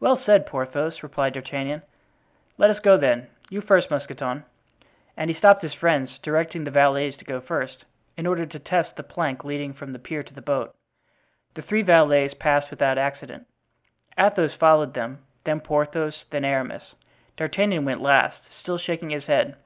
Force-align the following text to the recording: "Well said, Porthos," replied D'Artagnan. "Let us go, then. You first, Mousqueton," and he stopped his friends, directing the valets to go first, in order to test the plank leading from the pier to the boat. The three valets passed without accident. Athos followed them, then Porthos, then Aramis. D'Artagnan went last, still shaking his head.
"Well 0.00 0.18
said, 0.18 0.44
Porthos," 0.44 1.02
replied 1.02 1.32
D'Artagnan. 1.32 1.80
"Let 2.58 2.68
us 2.68 2.78
go, 2.78 2.98
then. 2.98 3.28
You 3.48 3.62
first, 3.62 3.90
Mousqueton," 3.90 4.44
and 5.16 5.30
he 5.30 5.34
stopped 5.34 5.62
his 5.62 5.72
friends, 5.72 6.18
directing 6.18 6.64
the 6.64 6.70
valets 6.70 7.16
to 7.16 7.24
go 7.24 7.40
first, 7.40 7.86
in 8.18 8.26
order 8.26 8.44
to 8.44 8.58
test 8.58 8.96
the 8.96 9.02
plank 9.02 9.44
leading 9.44 9.72
from 9.72 9.94
the 9.94 9.98
pier 9.98 10.22
to 10.22 10.34
the 10.34 10.42
boat. 10.42 10.74
The 11.54 11.62
three 11.62 11.80
valets 11.80 12.34
passed 12.34 12.68
without 12.68 12.98
accident. 12.98 13.46
Athos 14.18 14.52
followed 14.52 14.92
them, 14.92 15.24
then 15.44 15.60
Porthos, 15.60 16.26
then 16.28 16.44
Aramis. 16.44 16.94
D'Artagnan 17.38 17.86
went 17.86 18.02
last, 18.02 18.36
still 18.60 18.76
shaking 18.76 19.08
his 19.08 19.24
head. 19.24 19.56